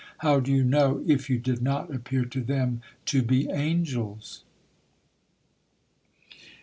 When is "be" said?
3.21-3.51